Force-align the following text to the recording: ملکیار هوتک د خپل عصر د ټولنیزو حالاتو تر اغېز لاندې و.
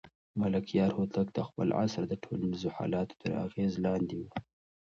ملکیار 0.41 0.91
هوتک 0.97 1.27
د 1.33 1.39
خپل 1.47 1.67
عصر 1.81 2.03
د 2.07 2.13
ټولنیزو 2.23 2.69
حالاتو 2.77 3.19
تر 3.21 3.31
اغېز 3.45 3.73
لاندې 3.85 4.15
و. 4.19 4.23